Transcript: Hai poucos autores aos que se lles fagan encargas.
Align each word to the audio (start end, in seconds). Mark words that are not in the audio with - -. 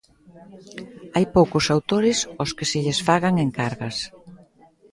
Hai 1.15 1.25
poucos 1.37 1.65
autores 1.75 2.17
aos 2.39 2.51
que 2.57 2.65
se 2.71 2.77
lles 2.83 2.99
fagan 3.07 3.35
encargas. 3.45 3.97